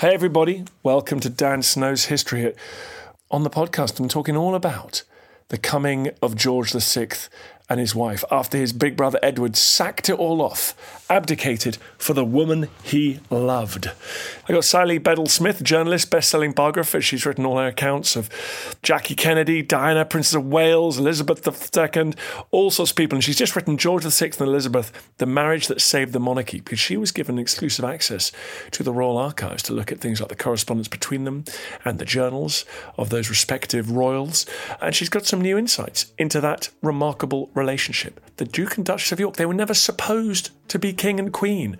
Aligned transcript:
Hey, 0.00 0.14
everybody. 0.14 0.64
Welcome 0.84 1.18
to 1.18 1.28
Dan 1.28 1.60
Snow's 1.62 2.04
History. 2.04 2.54
On 3.32 3.42
the 3.42 3.50
podcast, 3.50 3.98
I'm 3.98 4.06
talking 4.06 4.36
all 4.36 4.54
about 4.54 5.02
the 5.48 5.58
coming 5.58 6.10
of 6.22 6.36
George 6.36 6.70
VI 6.70 7.08
and 7.68 7.78
his 7.80 7.94
wife 7.94 8.24
after 8.30 8.56
his 8.56 8.72
big 8.72 8.96
brother 8.96 9.18
Edward 9.22 9.56
sacked 9.56 10.08
it 10.08 10.18
all 10.18 10.40
off, 10.40 11.04
abdicated 11.10 11.76
for 11.96 12.14
the 12.14 12.24
woman 12.24 12.68
he 12.82 13.20
loved. 13.30 13.90
I 14.48 14.52
got 14.52 14.64
Sally 14.64 14.98
Bedell 14.98 15.26
Smith, 15.26 15.62
journalist, 15.62 16.10
best 16.10 16.30
selling 16.30 16.52
biographer. 16.52 17.00
She's 17.00 17.26
written 17.26 17.44
all 17.44 17.58
her 17.58 17.66
accounts 17.66 18.16
of 18.16 18.30
Jackie 18.82 19.14
Kennedy, 19.14 19.62
Diana, 19.62 20.04
Princess 20.04 20.34
of 20.34 20.46
Wales, 20.46 20.98
Elizabeth 20.98 21.46
II, 21.76 22.14
all 22.50 22.70
sorts 22.70 22.92
of 22.92 22.96
people. 22.96 23.16
And 23.16 23.24
she's 23.24 23.36
just 23.36 23.54
written 23.54 23.76
George 23.76 24.04
VI 24.04 24.26
and 24.26 24.40
Elizabeth, 24.40 24.90
The 25.18 25.26
Marriage 25.26 25.66
That 25.66 25.80
Saved 25.80 26.12
the 26.12 26.20
Monarchy, 26.20 26.60
because 26.60 26.78
she 26.78 26.96
was 26.96 27.12
given 27.12 27.38
exclusive 27.38 27.84
access 27.84 28.32
to 28.70 28.82
the 28.82 28.92
Royal 28.92 29.18
Archives 29.18 29.62
to 29.64 29.74
look 29.74 29.92
at 29.92 30.00
things 30.00 30.20
like 30.20 30.30
the 30.30 30.36
correspondence 30.36 30.88
between 30.88 31.24
them 31.24 31.44
and 31.84 31.98
the 31.98 32.04
journals 32.04 32.64
of 32.96 33.10
those 33.10 33.28
respective 33.28 33.90
royals. 33.90 34.46
And 34.80 34.94
she's 34.94 35.08
got 35.10 35.26
some 35.26 35.40
new 35.42 35.58
insights 35.58 36.12
into 36.16 36.40
that 36.40 36.70
remarkable 36.82 37.50
relationship. 37.58 38.20
The 38.36 38.44
Duke 38.44 38.76
and 38.76 38.86
Duchess 38.86 39.12
of 39.12 39.20
York, 39.20 39.36
they 39.36 39.46
were 39.46 39.54
never 39.54 39.74
supposed 39.74 40.50
to 40.68 40.78
be 40.78 40.92
king 40.92 41.18
and 41.18 41.32
queen. 41.32 41.76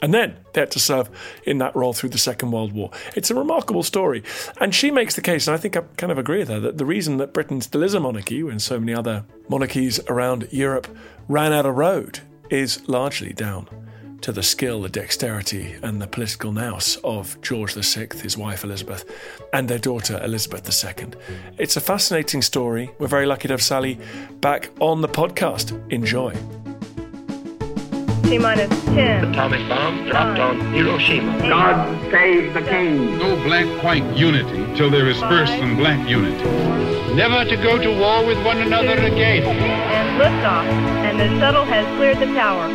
And 0.00 0.14
then 0.14 0.36
they 0.52 0.60
had 0.60 0.70
to 0.72 0.78
serve 0.78 1.10
in 1.44 1.58
that 1.58 1.74
role 1.74 1.92
through 1.92 2.10
the 2.10 2.18
Second 2.18 2.52
World 2.52 2.72
War. 2.72 2.90
It's 3.16 3.30
a 3.30 3.34
remarkable 3.34 3.82
story. 3.82 4.22
And 4.60 4.74
she 4.74 4.90
makes 4.90 5.16
the 5.16 5.22
case, 5.22 5.48
and 5.48 5.54
I 5.54 5.58
think 5.58 5.76
I 5.76 5.80
kind 5.96 6.12
of 6.12 6.18
agree 6.18 6.38
with 6.38 6.48
her, 6.48 6.60
that 6.60 6.78
the 6.78 6.86
reason 6.86 7.16
that 7.16 7.32
Britain 7.32 7.60
still 7.60 7.82
is 7.82 7.94
a 7.94 8.00
monarchy 8.00 8.42
when 8.42 8.60
so 8.60 8.78
many 8.78 8.94
other 8.94 9.24
monarchies 9.48 9.98
around 10.08 10.48
Europe 10.52 10.86
ran 11.26 11.52
out 11.52 11.66
of 11.66 11.76
road 11.76 12.20
is 12.48 12.88
largely 12.88 13.32
down 13.32 13.68
to 14.20 14.32
the 14.32 14.42
skill, 14.42 14.82
the 14.82 14.88
dexterity, 14.88 15.76
and 15.82 16.00
the 16.00 16.06
political 16.06 16.52
nous 16.52 16.96
of 17.04 17.40
George 17.40 17.74
VI, 17.74 18.08
his 18.22 18.36
wife 18.36 18.64
Elizabeth, 18.64 19.04
and 19.52 19.68
their 19.68 19.78
daughter 19.78 20.20
Elizabeth 20.22 20.66
II. 20.84 21.08
It's 21.58 21.76
a 21.76 21.80
fascinating 21.80 22.42
story. 22.42 22.90
We're 22.98 23.08
very 23.08 23.26
lucky 23.26 23.48
to 23.48 23.54
have 23.54 23.62
Sally 23.62 23.98
back 24.40 24.70
on 24.80 25.00
the 25.00 25.08
podcast. 25.08 25.72
Enjoy. 25.92 26.32
T 28.28 28.38
minus 28.38 28.68
10. 28.84 29.24
Atomic 29.32 29.66
bomb 29.68 30.04
dropped 30.06 30.38
on 30.38 30.60
Hiroshima. 30.74 31.38
God 31.48 32.10
save 32.10 32.52
the 32.52 32.62
king. 32.62 33.18
No 33.18 33.36
black-white 33.44 34.04
unity 34.16 34.76
till 34.76 34.90
there 34.90 35.08
is 35.08 35.18
first 35.20 35.52
some 35.52 35.76
black 35.76 36.06
unity. 36.08 36.44
Never 37.14 37.44
to 37.48 37.56
go 37.56 37.78
to 37.78 37.98
war 37.98 38.26
with 38.26 38.44
one 38.44 38.58
another 38.58 38.92
again. 38.92 39.44
And 39.44 40.20
liftoff. 40.20 40.66
And 41.08 41.18
the 41.18 41.40
shuttle 41.40 41.64
has 41.64 41.86
cleared 41.96 42.18
the 42.18 42.26
tower. 42.34 42.68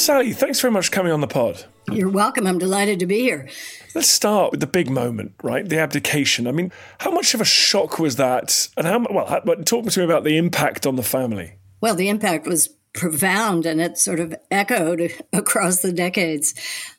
Sally, 0.00 0.32
thanks 0.32 0.58
very 0.60 0.72
much 0.72 0.86
for 0.86 0.92
coming 0.92 1.12
on 1.12 1.20
the 1.20 1.26
pod. 1.26 1.66
You're 1.92 2.08
welcome. 2.08 2.46
I'm 2.46 2.58
delighted 2.58 3.00
to 3.00 3.06
be 3.06 3.20
here. 3.20 3.50
Let's 3.94 4.08
start 4.08 4.50
with 4.50 4.60
the 4.60 4.66
big 4.66 4.88
moment, 4.88 5.34
right? 5.42 5.68
The 5.68 5.78
abdication. 5.78 6.46
I 6.46 6.52
mean, 6.52 6.72
how 6.98 7.10
much 7.10 7.34
of 7.34 7.40
a 7.42 7.44
shock 7.44 7.98
was 7.98 8.16
that? 8.16 8.68
And 8.78 8.86
how, 8.86 9.04
well, 9.10 9.26
how, 9.26 9.40
talk 9.40 9.86
to 9.86 10.00
me 10.00 10.04
about 10.04 10.24
the 10.24 10.38
impact 10.38 10.86
on 10.86 10.96
the 10.96 11.02
family. 11.02 11.56
Well, 11.82 11.94
the 11.94 12.08
impact 12.08 12.46
was 12.46 12.68
profound 12.94 13.66
and 13.66 13.78
it 13.78 13.98
sort 13.98 14.20
of 14.20 14.34
echoed 14.50 15.12
across 15.34 15.82
the 15.82 15.92
decades. 15.92 16.54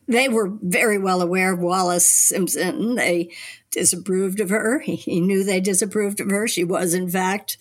They 0.07 0.29
were 0.29 0.51
very 0.61 0.99
well 0.99 1.23
aware 1.23 1.53
of 1.53 1.59
Wallis 1.59 2.05
Simpson. 2.05 2.95
They 2.95 3.31
disapproved 3.71 4.39
of 4.39 4.51
her. 4.51 4.79
He 4.79 5.19
knew 5.21 5.43
they 5.43 5.59
disapproved 5.59 6.19
of 6.19 6.29
her. 6.29 6.47
She 6.47 6.63
was, 6.63 6.93
in 6.93 7.09
fact, 7.09 7.57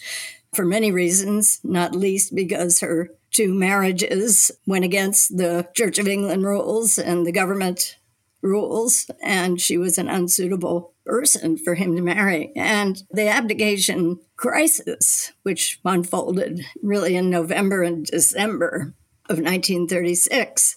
for 0.52 0.66
many 0.66 0.92
reasons, 0.92 1.60
not 1.64 1.94
least 1.94 2.34
because 2.34 2.80
her 2.80 3.10
two 3.30 3.54
marriages 3.54 4.50
went 4.66 4.84
against 4.84 5.36
the 5.36 5.68
Church 5.74 5.98
of 5.98 6.08
England 6.08 6.44
rules 6.44 6.98
and 6.98 7.26
the 7.26 7.32
government 7.32 7.96
rules, 8.42 9.10
and 9.22 9.60
she 9.60 9.76
was 9.76 9.98
an 9.98 10.08
unsuitable 10.08 10.94
person 11.04 11.56
for 11.58 11.74
him 11.74 11.96
to 11.96 12.02
marry. 12.02 12.52
And 12.56 13.02
the 13.10 13.28
abdication 13.28 14.18
crisis, 14.36 15.32
which 15.42 15.80
unfolded 15.84 16.64
really 16.82 17.16
in 17.16 17.30
November 17.30 17.82
and 17.82 18.06
December 18.06 18.94
of 19.28 19.38
1936, 19.38 20.76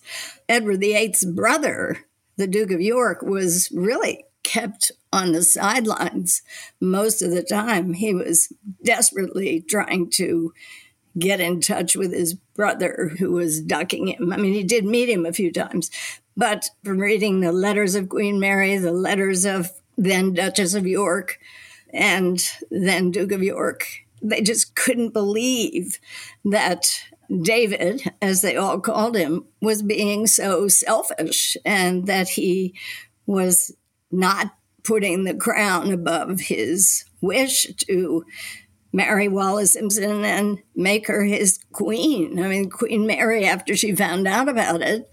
Edward 0.50 0.80
VIII's 0.80 1.26
brother, 1.26 2.06
the 2.38 2.48
Duke 2.48 2.72
of 2.72 2.82
York, 2.82 3.22
was 3.22 3.72
really 3.74 4.26
kept 4.44 4.92
on 5.12 5.32
the 5.32 5.44
sidelines 5.44 6.42
most 6.82 7.22
of 7.22 7.32
the 7.32 7.44
time. 7.44 7.94
He 7.94 8.14
was 8.14 8.52
desperately 8.84 9.62
trying 9.62 10.10
to 10.12 10.54
get 11.18 11.40
in 11.40 11.62
touch 11.62 11.96
with 11.96 12.12
his 12.12 12.34
brother 12.34 13.12
who 13.20 13.32
was 13.32 13.62
ducking 13.62 14.08
him. 14.08 14.34
I 14.34 14.38
mean, 14.38 14.54
he 14.54 14.64
did 14.64 14.86
meet 14.86 15.10
him 15.10 15.26
a 15.26 15.34
few 15.34 15.52
times, 15.52 15.92
but 16.36 16.70
from 16.84 17.00
reading 17.00 17.40
the 17.40 17.52
letters 17.52 17.96
of 17.96 18.10
Queen 18.10 18.40
Mary, 18.40 18.78
the 18.78 18.92
letters 18.92 19.46
of 19.46 19.72
then 19.98 20.34
Duchess 20.34 20.74
of 20.74 20.88
York, 20.88 21.40
and 21.94 22.44
then 22.72 23.12
Duke 23.12 23.32
of 23.32 23.44
York, 23.44 23.86
they 24.22 24.42
just 24.42 24.76
couldn't 24.76 25.14
believe 25.14 26.00
that 26.44 27.04
David, 27.42 28.12
as 28.22 28.42
they 28.42 28.56
all 28.56 28.80
called 28.80 29.16
him, 29.16 29.46
was 29.62 29.82
being 29.82 30.28
so 30.28 30.68
selfish 30.68 31.56
and 31.66 32.08
that 32.08 32.30
he 32.30 32.74
was 33.26 33.76
not 34.12 34.56
putting 34.84 35.24
the 35.24 35.34
crown 35.34 35.92
above 35.92 36.40
his 36.40 37.06
wish 37.22 37.68
to 37.88 38.26
marry 38.94 39.28
Wallis 39.28 39.74
Simpson 39.74 40.24
and 40.24 40.60
make 40.76 41.08
her 41.08 41.24
his 41.24 41.60
queen. 41.74 42.40
I 42.40 42.48
mean, 42.48 42.70
Queen 42.70 43.06
Mary, 43.06 43.46
after 43.46 43.76
she 43.76 43.96
found 43.96 44.28
out 44.28 44.48
about 44.48 44.82
it, 44.82 45.10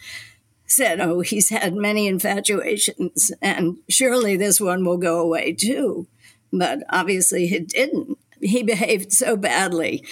said, 0.66 1.00
Oh, 1.00 1.20
he's 1.20 1.48
had 1.48 1.74
many 1.74 2.06
infatuations, 2.06 3.32
and 3.42 3.78
surely 3.88 4.36
this 4.36 4.60
one 4.60 4.84
will 4.84 4.98
go 4.98 5.18
away 5.18 5.54
too. 5.54 6.06
But 6.52 6.80
obviously, 6.91 7.46
it 7.46 7.68
didn't. 7.68 8.18
He 8.41 8.62
behaved 8.62 9.12
so 9.12 9.36
badly, 9.36 10.04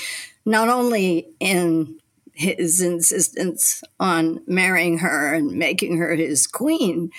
not 0.45 0.69
only 0.69 1.29
in 1.39 2.00
his 2.33 2.81
insistence 2.81 3.83
on 3.99 4.41
marrying 4.47 4.99
her 4.99 5.35
and 5.35 5.53
making 5.53 5.99
her 5.99 6.15
his 6.15 6.47
queen, 6.47 7.11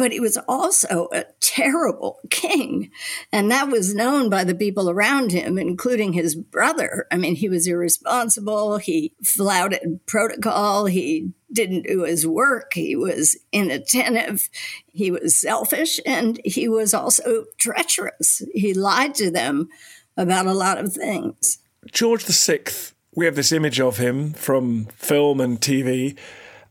but 0.00 0.12
he 0.12 0.18
was 0.18 0.38
also 0.48 1.08
a 1.12 1.26
terrible 1.40 2.20
king. 2.30 2.90
And 3.30 3.50
that 3.50 3.68
was 3.68 3.94
known 3.94 4.30
by 4.30 4.44
the 4.44 4.54
people 4.54 4.88
around 4.88 5.30
him, 5.30 5.58
including 5.58 6.14
his 6.14 6.34
brother. 6.34 7.06
I 7.12 7.18
mean, 7.18 7.34
he 7.34 7.50
was 7.50 7.66
irresponsible. 7.66 8.78
He 8.78 9.12
flouted 9.22 10.00
protocol. 10.06 10.86
He 10.86 11.32
didn't 11.52 11.82
do 11.82 12.04
his 12.04 12.26
work. 12.26 12.72
He 12.72 12.96
was 12.96 13.36
inattentive. 13.52 14.48
He 14.86 15.10
was 15.10 15.36
selfish. 15.36 16.00
And 16.06 16.40
he 16.46 16.66
was 16.66 16.94
also 16.94 17.44
treacherous. 17.58 18.40
He 18.54 18.72
lied 18.72 19.14
to 19.16 19.30
them 19.30 19.68
about 20.16 20.46
a 20.46 20.54
lot 20.54 20.78
of 20.78 20.94
things. 20.94 21.58
George 21.92 22.24
VI, 22.24 22.60
we 23.14 23.26
have 23.26 23.36
this 23.36 23.52
image 23.52 23.78
of 23.78 23.98
him 23.98 24.32
from 24.32 24.86
film 24.96 25.42
and 25.42 25.60
TV 25.60 26.16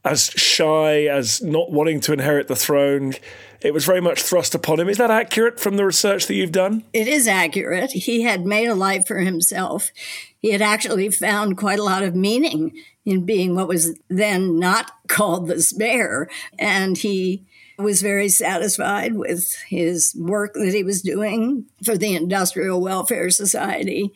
as 0.06 0.26
shy, 0.32 1.06
as 1.06 1.42
not 1.42 1.72
wanting 1.72 2.00
to 2.02 2.14
inherit 2.14 2.48
the 2.48 2.56
throne. 2.56 3.14
It 3.62 3.74
was 3.74 3.86
very 3.86 4.02
much 4.02 4.22
thrust 4.22 4.56
upon 4.56 4.80
him. 4.80 4.88
Is 4.88 4.98
that 4.98 5.12
accurate 5.12 5.60
from 5.60 5.76
the 5.76 5.86
research 5.86 6.28
that 6.28 6.36
you've 6.36 6.54
done? 6.54 6.84
It 6.94 7.08
is 7.08 7.28
accurate. 7.28 7.92
He 7.92 8.22
had 8.22 8.46
made 8.46 8.68
a 8.68 8.76
life 8.76 9.06
for 9.06 9.18
himself. 9.18 9.92
He 10.40 10.52
had 10.52 10.62
actually 10.62 11.10
found 11.10 11.58
quite 11.58 11.80
a 11.80 11.84
lot 11.84 12.04
of 12.04 12.16
meaning 12.16 12.72
in 13.06 13.26
being 13.26 13.56
what 13.56 13.68
was 13.68 14.00
then 14.08 14.60
not 14.60 14.92
called 15.08 15.48
the 15.48 15.62
spare. 15.62 16.30
And 16.58 16.98
he 16.98 17.46
was 17.80 18.02
very 18.02 18.30
satisfied 18.30 19.16
with 19.16 19.56
his 19.68 20.14
work 20.20 20.54
that 20.56 20.74
he 20.74 20.84
was 20.84 21.02
doing 21.02 21.66
for 21.84 21.98
the 21.98 22.14
Industrial 22.14 22.80
Welfare 22.80 23.30
Society 23.30 24.12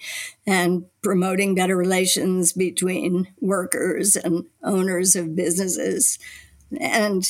and 0.45 0.85
promoting 1.01 1.55
better 1.55 1.77
relations 1.77 2.51
between 2.51 3.29
workers 3.39 4.15
and 4.15 4.45
owners 4.63 5.15
of 5.15 5.35
businesses. 5.35 6.19
And 6.79 7.25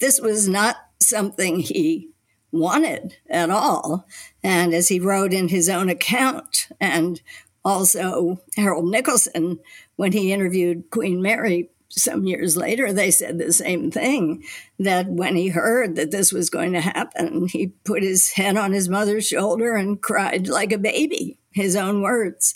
this 0.00 0.20
was 0.20 0.48
not 0.48 0.76
something 1.00 1.60
he 1.60 2.10
wanted 2.52 3.16
at 3.28 3.50
all. 3.50 4.06
And 4.42 4.74
as 4.74 4.88
he 4.88 5.00
wrote 5.00 5.32
in 5.32 5.48
his 5.48 5.68
own 5.68 5.88
account, 5.88 6.68
and 6.80 7.22
also 7.64 8.40
Harold 8.56 8.92
Nicolson, 8.92 9.58
when 9.96 10.12
he 10.12 10.32
interviewed 10.32 10.90
Queen 10.90 11.22
Mary 11.22 11.70
some 11.90 12.24
years 12.24 12.56
later, 12.56 12.92
they 12.92 13.10
said 13.10 13.38
the 13.38 13.52
same 13.52 13.90
thing 13.90 14.44
that 14.78 15.08
when 15.08 15.36
he 15.36 15.48
heard 15.48 15.96
that 15.96 16.10
this 16.10 16.32
was 16.32 16.50
going 16.50 16.72
to 16.72 16.80
happen, 16.80 17.48
he 17.48 17.68
put 17.84 18.02
his 18.02 18.32
head 18.32 18.56
on 18.56 18.72
his 18.72 18.88
mother's 18.88 19.26
shoulder 19.26 19.74
and 19.74 20.00
cried 20.00 20.48
like 20.48 20.72
a 20.72 20.78
baby, 20.78 21.38
his 21.52 21.76
own 21.76 22.02
words. 22.02 22.54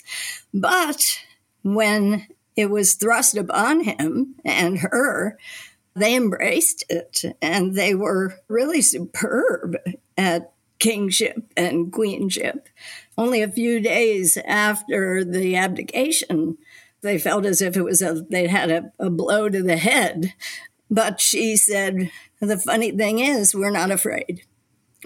But 0.53 1.03
when 1.63 2.27
it 2.55 2.69
was 2.69 2.93
thrust 2.93 3.35
upon 3.35 3.83
him 3.83 4.35
and 4.45 4.79
her, 4.79 5.37
they 5.95 6.15
embraced 6.15 6.85
it 6.89 7.23
and 7.41 7.75
they 7.75 7.93
were 7.93 8.35
really 8.47 8.81
superb 8.81 9.77
at 10.17 10.53
kingship 10.79 11.51
and 11.55 11.91
queenship. 11.91 12.67
Only 13.17 13.41
a 13.41 13.51
few 13.51 13.79
days 13.79 14.37
after 14.45 15.23
the 15.23 15.55
abdication, 15.55 16.57
they 17.05 17.17
felt 17.17 17.45
as 17.45 17.61
if 17.61 17.77
it 17.77 17.83
was 17.83 18.01
a 18.01 18.25
they 18.29 18.47
had 18.47 18.71
a, 18.71 18.91
a 18.99 19.09
blow 19.09 19.47
to 19.47 19.63
the 19.63 19.77
head. 19.77 20.33
But 20.89 21.21
she 21.21 21.55
said, 21.55 22.11
the 22.39 22.57
funny 22.57 22.91
thing 22.91 23.19
is, 23.19 23.55
we're 23.55 23.71
not 23.71 23.91
afraid. 23.91 24.41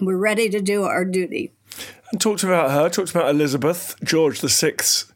We're 0.00 0.16
ready 0.16 0.48
to 0.50 0.60
do 0.60 0.84
our 0.84 1.04
duty. 1.04 1.52
And 2.10 2.20
talked 2.20 2.42
about 2.42 2.70
her, 2.70 2.88
talked 2.88 3.10
about 3.10 3.30
Elizabeth, 3.30 3.94
George 4.02 4.40
VI's 4.40 5.12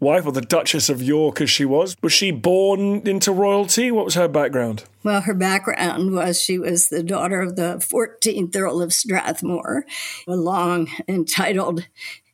wife, 0.00 0.26
or 0.26 0.32
the 0.32 0.40
Duchess 0.40 0.88
of 0.88 1.02
York 1.02 1.40
as 1.40 1.50
she 1.50 1.64
was. 1.64 1.96
Was 2.02 2.12
she 2.12 2.30
born 2.30 3.06
into 3.06 3.32
royalty? 3.32 3.90
What 3.90 4.04
was 4.04 4.14
her 4.14 4.28
background? 4.28 4.84
Well, 5.02 5.22
her 5.22 5.34
background 5.34 6.12
was 6.14 6.40
she 6.40 6.58
was 6.58 6.88
the 6.88 7.02
daughter 7.02 7.40
of 7.40 7.56
the 7.56 7.76
14th 7.78 8.54
Earl 8.56 8.82
of 8.82 8.92
Strathmore, 8.92 9.84
a 10.28 10.36
long 10.36 10.88
entitled 11.08 11.86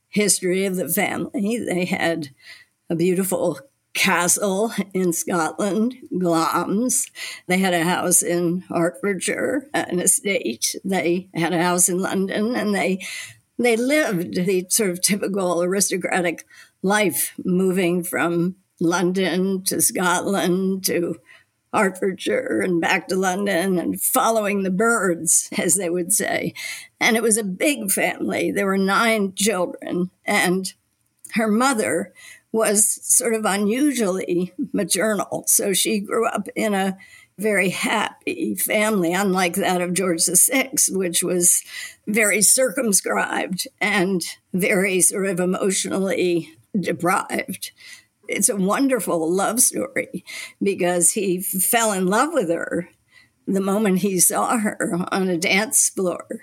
history 0.09 0.65
of 0.65 0.77
the 0.77 0.89
family. 0.89 1.59
They 1.59 1.85
had 1.85 2.31
a 2.91 2.97
beautiful 2.97 3.61
castle 3.95 4.73
in 4.95 5.13
Scotland, 5.13 5.97
Glamis. 6.17 7.11
They 7.47 7.59
had 7.59 7.75
a 7.75 7.85
house 7.85 8.23
in 8.23 8.65
Hertfordshire, 8.69 9.69
an 9.75 10.01
estate. 10.01 10.75
They 10.85 11.29
had 11.35 11.53
a 11.53 11.63
house 11.63 11.89
in 11.89 11.99
London, 11.99 12.55
and 12.55 12.75
they 12.75 13.05
they 13.59 13.77
lived 13.77 14.35
the 14.35 14.67
sort 14.71 14.91
of 14.91 15.03
typical 15.03 15.63
aristocratic 15.63 16.47
life, 16.83 17.35
moving 17.45 18.03
from 18.03 18.57
London 18.81 19.63
to 19.65 19.83
Scotland 19.83 20.85
to 20.87 21.17
Hertfordshire 21.73 22.63
and 22.65 22.81
back 22.81 23.07
to 23.09 23.17
London 23.17 23.79
and 23.79 24.01
following 24.01 24.63
the 24.63 24.71
birds, 24.71 25.49
as 25.59 25.77
they 25.77 25.91
would 25.91 26.13
say. 26.13 26.55
And 26.99 27.17
it 27.17 27.23
was 27.23 27.37
a 27.37 27.45
big 27.45 27.91
family. 27.91 28.51
There 28.51 28.67
were 28.67 28.79
nine 28.79 29.35
children, 29.35 30.11
and 30.25 30.73
her 31.35 31.49
mother 31.49 32.13
was 32.53 32.99
sort 33.03 33.35
of 33.35 33.45
unusually 33.45 34.53
maternal. 34.73 35.45
So 35.47 35.73
she 35.73 36.01
grew 36.01 36.27
up 36.27 36.49
in 36.57 36.75
a 36.75 36.97
very 37.39 37.71
happy 37.71 38.55
family, 38.55 39.13
unlike 39.15 39.55
that 39.55 39.81
of 39.81 39.95
George 39.95 40.27
VI, 40.27 40.73
which 40.91 41.23
was 41.23 41.63
very 42.07 42.43
circumscribed 42.43 43.67
and 43.81 44.23
very 44.53 45.01
sort 45.01 45.27
of 45.27 45.41
emotionally 45.41 46.53
deprived. 46.79 47.73
It's 48.29 48.49
a 48.49 48.57
wonderful 48.57 49.33
love 49.33 49.61
story 49.61 50.25
because 50.63 51.13
he 51.13 51.41
fell 51.41 51.93
in 51.93 52.07
love 52.07 52.33
with 52.33 52.51
her 52.51 52.89
the 53.47 53.61
moment 53.61 53.99
he 53.99 54.21
saw 54.21 54.59
her 54.59 54.97
on 55.11 55.29
a 55.29 55.39
dance 55.39 55.89
floor 55.89 56.43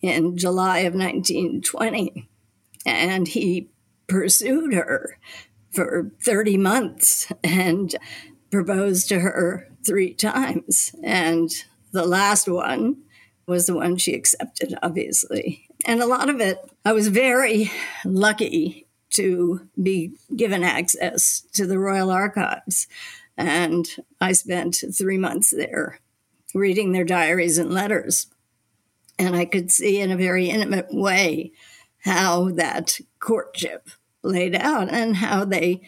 in 0.00 0.36
July 0.36 0.80
of 0.80 0.94
1920. 0.94 2.28
And 2.86 3.28
he 3.28 3.68
pursued 4.10 4.74
her 4.74 5.16
for 5.70 6.10
30 6.24 6.56
months 6.56 7.32
and 7.44 7.94
proposed 8.50 9.08
to 9.08 9.20
her 9.20 9.68
three 9.86 10.12
times. 10.12 10.94
And 11.04 11.48
the 11.92 12.04
last 12.04 12.48
one 12.48 13.02
was 13.46 13.66
the 13.66 13.74
one 13.74 13.96
she 13.96 14.14
accepted, 14.14 14.74
obviously. 14.82 15.68
And 15.86 16.02
a 16.02 16.06
lot 16.06 16.28
of 16.28 16.40
it, 16.40 16.58
I 16.84 16.92
was 16.92 17.08
very 17.08 17.70
lucky 18.04 18.88
to 19.10 19.68
be 19.80 20.12
given 20.36 20.64
access 20.64 21.42
to 21.52 21.66
the 21.66 21.78
Royal 21.78 22.10
Archives. 22.10 22.88
And 23.36 23.88
I 24.20 24.32
spent 24.32 24.82
three 24.96 25.18
months 25.18 25.50
there 25.50 26.00
reading 26.52 26.92
their 26.92 27.04
diaries 27.04 27.58
and 27.58 27.72
letters. 27.72 28.26
And 29.18 29.36
I 29.36 29.44
could 29.44 29.70
see 29.70 30.00
in 30.00 30.10
a 30.10 30.16
very 30.16 30.48
intimate 30.50 30.92
way 30.92 31.52
how 32.04 32.50
that 32.50 32.98
courtship 33.18 33.88
laid 34.22 34.54
out 34.54 34.90
and 34.90 35.16
how 35.16 35.44
they 35.44 35.80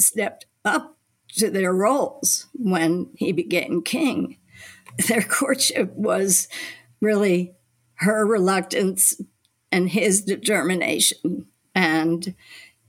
stepped 0.00 0.46
up 0.64 0.96
to 1.36 1.50
their 1.50 1.72
roles 1.72 2.46
when 2.54 3.10
he 3.16 3.32
became 3.32 3.82
king. 3.82 4.38
Their 5.08 5.22
courtship 5.22 5.92
was 5.94 6.48
really 7.00 7.54
her 7.96 8.26
reluctance 8.26 9.20
and 9.70 9.88
his 9.88 10.22
determination. 10.22 11.46
And 11.74 12.34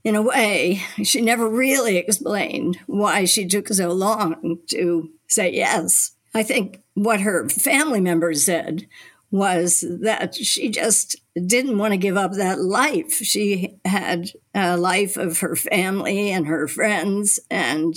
in 0.02 0.14
a 0.14 0.22
way, 0.22 0.82
she 1.02 1.22
never 1.22 1.48
really 1.48 1.96
explained 1.96 2.78
why 2.86 3.24
she 3.24 3.46
took 3.46 3.68
so 3.68 3.92
long 3.92 4.58
to 4.68 5.10
say 5.28 5.52
yes. 5.52 6.12
I 6.34 6.42
think 6.42 6.82
what 6.94 7.20
her 7.20 7.48
family 7.48 8.00
members 8.00 8.44
said 8.44 8.86
was 9.30 9.84
that 10.00 10.34
she 10.34 10.68
just 10.68 11.16
didn't 11.46 11.78
want 11.78 11.92
to 11.92 11.98
give 11.98 12.16
up 12.16 12.32
that 12.32 12.60
life. 12.60 13.14
She 13.14 13.76
had 13.84 14.30
a 14.54 14.76
life 14.76 15.16
of 15.16 15.40
her 15.40 15.56
family 15.56 16.30
and 16.30 16.46
her 16.46 16.68
friends, 16.68 17.40
and 17.50 17.96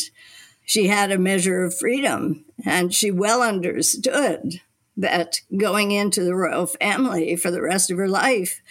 she 0.65 0.88
had 0.88 1.12
a 1.12 1.18
measure 1.18 1.63
of 1.63 1.77
freedom. 1.77 2.45
And 2.65 2.94
she 2.94 3.12
well 3.12 3.41
understood 3.41 4.62
that 4.97 5.41
going 5.56 5.91
into 5.91 6.24
the 6.24 6.35
royal 6.35 6.65
family 6.65 7.35
for 7.35 7.51
the 7.51 7.62
rest 7.62 7.91
of 7.91 7.97
her 7.97 8.09
life 8.09 8.62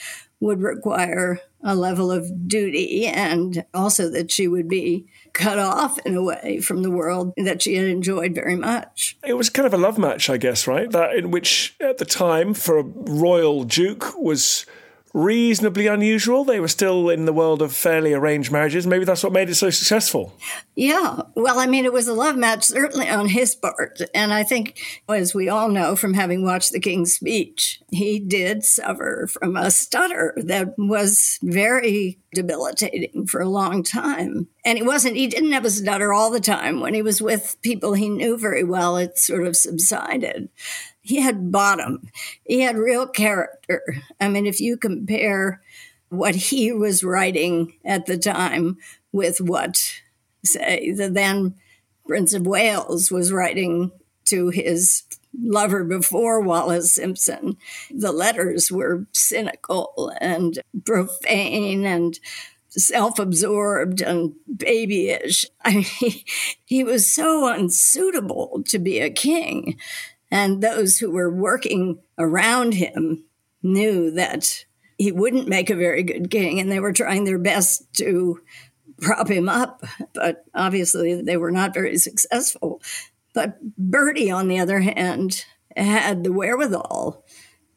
would 0.41 0.61
require 0.61 1.41
a 1.67 1.75
level 1.75 2.13
of 2.13 2.49
duty 2.49 3.07
and 3.07 3.65
also 3.75 4.09
that 4.09 4.31
she 4.31 4.47
would 4.47 4.69
be 4.69 5.05
cut 5.33 5.59
off 5.59 5.99
in 6.07 6.15
a 6.15 6.23
way 6.23 6.61
from 6.61 6.83
the 6.83 6.91
world 6.91 7.33
that 7.37 7.61
she 7.61 7.75
had 7.75 7.89
enjoyed 7.89 8.35
very 8.35 8.55
much. 8.55 9.19
It 9.27 9.35
was 9.35 9.51
kind 9.51 9.67
of 9.67 9.75
a 9.75 9.77
love 9.77 9.99
match, 9.99 10.31
I 10.31 10.37
guess, 10.37 10.69
right? 10.69 10.89
That 10.91 11.17
in 11.17 11.33
which 11.33 11.75
at 11.81 11.99
the 11.99 12.05
time 12.05 12.55
for 12.55 12.79
a 12.79 12.85
royal 12.85 13.65
duke 13.65 14.17
was 14.17 14.65
reasonably 15.17 15.87
unusual. 15.87 16.45
They 16.45 16.61
were 16.61 16.69
still 16.69 17.09
in 17.09 17.25
the 17.25 17.33
world 17.33 17.63
of 17.63 17.73
fairly 17.73 18.13
arranged 18.13 18.53
marriages. 18.53 18.87
Maybe 18.87 19.07
that's 19.07 19.25
what 19.25 19.33
made 19.33 19.49
it 19.49 19.55
so 19.55 19.71
successful. 19.71 20.35
Yeah. 20.75 21.23
Well, 21.35 21.59
I 21.59 21.65
mean, 21.65 21.87
it 21.87 21.93
was 21.93 22.07
a 22.07 22.13
love 22.13 22.37
match, 22.37 22.65
certainly 22.65 23.09
on 23.09 23.29
his 23.29 23.55
part. 23.55 24.03
And 24.15 24.31
I 24.31 24.43
think, 24.43 24.79
as 25.09 25.35
we 25.35 25.49
all 25.49 25.71
know 25.71 25.97
from 25.97 26.13
having 26.13 26.45
watched 26.45 26.71
the 26.71 26.81
King's 26.81 27.15
speech, 27.15 27.81
he 27.91 28.21
did 28.21 28.63
suffer 28.63 29.27
from 29.27 29.57
a 29.57 29.71
stutter 29.71 30.35
that 30.37 30.75
was 30.77 31.39
very 31.43 32.19
debilitating 32.35 33.27
for 33.27 33.41
a 33.41 33.49
long 33.49 33.83
time. 33.83 34.49
And 34.67 34.77
he 34.77 34.85
wasn't, 34.85 35.17
he 35.17 35.29
didn't 35.29 35.53
have 35.53 35.65
a 35.65 35.71
stutter 35.71 36.13
all 36.13 36.31
the 36.31 36.41
time. 36.41 36.81
When 36.81 36.93
he 36.93 37.01
was 37.01 37.23
with 37.23 37.57
people 37.63 37.95
he 37.95 38.11
knew 38.11 38.37
very 38.37 38.65
well, 38.65 38.99
it 38.99 39.17
sort 39.17 39.47
of 39.47 39.57
subsided 39.57 40.51
he 41.07 41.21
had 41.21 41.53
bottom. 41.53 42.09
He 42.45 42.61
had 42.61 42.77
real 42.77 43.07
character. 43.07 43.83
I 44.21 44.29
mean, 44.29 44.47
if 44.47 44.61
you 44.61 44.77
compare 44.77 45.63
what 46.09 46.35
he 46.35 46.73
was 46.73 47.05
writing 47.05 47.75
at 47.85 48.07
the 48.07 48.19
time 48.19 48.79
with 49.13 49.41
what, 49.41 50.01
say, 50.45 50.91
the 50.91 51.09
then 51.09 51.55
Prince 52.07 52.35
of 52.35 52.47
Wales 52.47 53.11
was 53.11 53.33
writing 53.33 53.93
to 54.27 54.49
his 54.49 55.05
lover 55.41 55.85
before 55.85 56.41
Wallis 56.41 56.95
Simpson, 56.95 57.57
the 57.91 58.13
letters 58.13 58.73
were 58.73 59.07
cynical 59.13 60.13
and 60.21 60.59
profane 60.85 61.87
and 61.87 62.19
self 62.71 63.19
absorbed 63.19 64.01
and 64.01 64.35
babyish. 64.47 65.47
I 65.65 65.75
mean, 65.75 65.83
he, 65.83 66.27
he 66.65 66.85
was 66.85 67.11
so 67.11 67.47
unsuitable 67.53 68.63
to 68.67 68.79
be 68.79 69.01
a 69.01 69.11
king. 69.11 69.79
And 70.31 70.63
those 70.63 70.99
who 70.99 71.11
were 71.11 71.31
working 71.31 72.01
around 72.19 72.75
him 72.75 73.25
knew 73.63 74.11
that 74.13 74.65
he 74.99 75.13
wouldn't 75.13 75.49
make 75.49 75.71
a 75.71 75.77
very 75.77 76.03
good 76.03 76.31
king, 76.31 76.59
and 76.59 76.71
they 76.71 76.81
were 76.81 76.93
trying 76.93 77.25
their 77.25 77.39
best 77.39 77.93
to 77.95 78.41
prop 79.01 79.29
him 79.29 79.49
up. 79.49 79.85
But 80.15 80.45
obviously, 80.55 81.21
they 81.21 81.37
were 81.37 81.53
not 81.53 81.75
very 81.75 81.99
successful. 81.99 82.81
But 83.35 83.61
Bertie, 83.77 84.31
on 84.31 84.49
the 84.49 84.59
other 84.59 84.81
hand, 84.81 85.45
had 85.77 86.25
the 86.25 86.33
wherewithal 86.33 87.25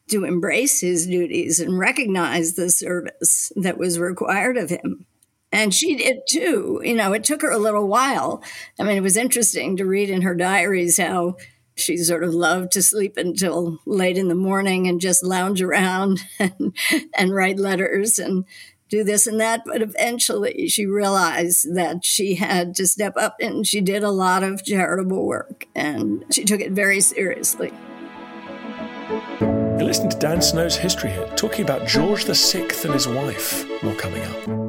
to 0.07 0.23
embrace 0.23 0.81
his 0.81 1.05
duties 1.05 1.59
and 1.59 1.77
recognize 1.77 2.53
the 2.53 2.69
service 2.69 3.51
that 3.55 3.77
was 3.77 3.99
required 3.99 4.57
of 4.57 4.69
him. 4.69 5.05
And 5.51 5.73
she 5.73 5.95
did 5.95 6.21
too. 6.29 6.81
You 6.83 6.95
know, 6.95 7.13
it 7.13 7.23
took 7.23 7.41
her 7.41 7.51
a 7.51 7.57
little 7.57 7.87
while. 7.87 8.41
I 8.79 8.83
mean, 8.83 8.97
it 8.97 9.03
was 9.03 9.17
interesting 9.17 9.77
to 9.77 9.85
read 9.85 10.09
in 10.09 10.21
her 10.21 10.35
diaries 10.35 10.97
how 10.97 11.35
she 11.79 11.97
sort 11.97 12.23
of 12.23 12.33
loved 12.33 12.71
to 12.73 12.81
sleep 12.81 13.17
until 13.17 13.79
late 13.85 14.17
in 14.17 14.27
the 14.27 14.35
morning 14.35 14.87
and 14.87 15.01
just 15.01 15.23
lounge 15.23 15.61
around 15.61 16.21
and, 16.39 16.75
and 17.17 17.33
write 17.33 17.59
letters. 17.59 18.19
And 18.19 18.45
do 18.89 19.03
this 19.03 19.27
and 19.27 19.39
that. 19.39 19.61
But 19.65 19.81
eventually 19.81 20.67
she 20.67 20.85
realized 20.85 21.75
that 21.75 22.03
she 22.03 22.35
had 22.35 22.75
to 22.75 22.87
step 22.87 23.13
up 23.15 23.37
and 23.39 23.65
she 23.65 23.81
did 23.81 24.03
a 24.03 24.11
lot 24.11 24.43
of 24.43 24.65
charitable 24.65 25.25
work 25.25 25.67
and 25.75 26.25
she 26.31 26.43
took 26.43 26.59
it 26.59 26.71
very 26.71 26.99
seriously. 26.99 27.71
You're 29.39 29.83
listening 29.83 30.09
to 30.09 30.17
Dan 30.17 30.41
Snow's 30.41 30.75
History 30.75 31.09
Hit, 31.09 31.37
talking 31.37 31.63
about 31.63 31.87
George 31.87 32.25
VI 32.25 32.67
and 32.83 32.93
his 32.93 33.07
wife. 33.07 33.65
More 33.81 33.95
coming 33.95 34.21
up. 34.23 34.68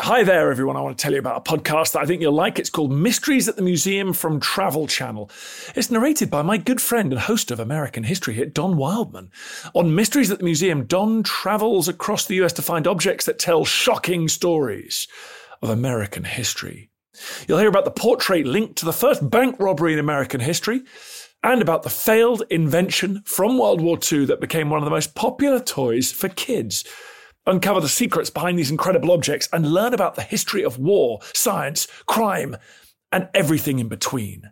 Hi 0.00 0.24
there, 0.24 0.50
everyone. 0.50 0.76
I 0.76 0.82
want 0.82 0.98
to 0.98 1.02
tell 1.02 1.14
you 1.14 1.18
about 1.18 1.38
a 1.38 1.56
podcast 1.56 1.92
that 1.92 2.02
I 2.02 2.04
think 2.04 2.20
you'll 2.20 2.30
like. 2.30 2.58
It's 2.58 2.68
called 2.68 2.92
Mysteries 2.92 3.48
at 3.48 3.56
the 3.56 3.62
Museum 3.62 4.12
from 4.12 4.40
Travel 4.40 4.86
Channel. 4.86 5.30
It's 5.74 5.90
narrated 5.90 6.30
by 6.30 6.42
my 6.42 6.58
good 6.58 6.82
friend 6.82 7.14
and 7.14 7.22
host 7.22 7.50
of 7.50 7.58
American 7.58 8.04
History 8.04 8.34
Hit, 8.34 8.52
Don 8.52 8.76
Wildman. 8.76 9.30
On 9.72 9.94
Mysteries 9.94 10.30
at 10.30 10.38
the 10.38 10.44
Museum, 10.44 10.84
Don 10.84 11.22
travels 11.22 11.88
across 11.88 12.26
the 12.26 12.34
US 12.42 12.52
to 12.52 12.62
find 12.62 12.86
objects 12.86 13.24
that 13.24 13.38
tell 13.38 13.64
shocking 13.64 14.28
stories 14.28 15.08
of 15.62 15.70
American 15.70 16.24
history. 16.24 16.90
You'll 17.48 17.58
hear 17.58 17.70
about 17.70 17.86
the 17.86 17.90
portrait 17.90 18.46
linked 18.46 18.76
to 18.76 18.84
the 18.84 18.92
first 18.92 19.30
bank 19.30 19.56
robbery 19.58 19.94
in 19.94 19.98
American 19.98 20.40
history 20.40 20.82
and 21.42 21.62
about 21.62 21.84
the 21.84 21.90
failed 21.90 22.42
invention 22.50 23.22
from 23.24 23.56
World 23.56 23.80
War 23.80 23.98
II 24.12 24.26
that 24.26 24.42
became 24.42 24.68
one 24.68 24.82
of 24.82 24.84
the 24.84 24.90
most 24.90 25.14
popular 25.14 25.58
toys 25.58 26.12
for 26.12 26.28
kids. 26.28 26.84
Uncover 27.46 27.80
the 27.80 27.88
secrets 27.88 28.30
behind 28.30 28.58
these 28.58 28.70
incredible 28.70 29.12
objects 29.12 29.48
and 29.52 29.72
learn 29.72 29.94
about 29.94 30.16
the 30.16 30.22
history 30.22 30.64
of 30.64 30.78
war, 30.78 31.20
science, 31.32 31.86
crime, 32.06 32.56
and 33.12 33.28
everything 33.34 33.78
in 33.78 33.88
between. 33.88 34.50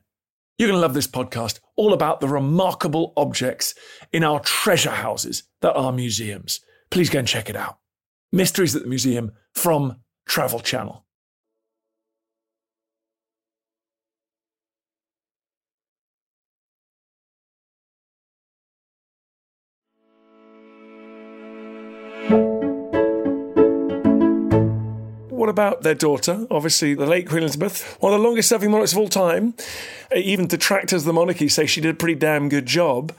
You're 0.58 0.68
going 0.68 0.76
to 0.76 0.82
love 0.82 0.94
this 0.94 1.08
podcast, 1.08 1.58
all 1.76 1.92
about 1.92 2.20
the 2.20 2.28
remarkable 2.28 3.12
objects 3.16 3.74
in 4.12 4.22
our 4.22 4.38
treasure 4.38 4.90
houses 4.90 5.42
that 5.60 5.74
are 5.74 5.92
museums. 5.92 6.60
Please 6.90 7.10
go 7.10 7.18
and 7.18 7.26
check 7.26 7.50
it 7.50 7.56
out. 7.56 7.78
Mysteries 8.30 8.76
at 8.76 8.82
the 8.82 8.88
Museum 8.88 9.32
from 9.54 9.96
Travel 10.26 10.60
Channel. 10.60 11.03
What 25.44 25.50
about 25.50 25.82
their 25.82 25.94
daughter? 25.94 26.46
Obviously, 26.50 26.94
the 26.94 27.04
late 27.04 27.28
Queen 27.28 27.42
Elizabeth, 27.42 27.98
one 28.00 28.14
of 28.14 28.18
the 28.18 28.26
longest 28.26 28.48
serving 28.48 28.70
monarchs 28.70 28.92
of 28.92 28.98
all 28.98 29.10
time. 29.10 29.52
Even 30.16 30.46
detractors 30.46 31.02
of 31.02 31.04
the 31.04 31.12
monarchy 31.12 31.50
say 31.50 31.66
she 31.66 31.82
did 31.82 31.90
a 31.90 31.98
pretty 31.98 32.14
damn 32.14 32.48
good 32.48 32.64
job. 32.64 33.12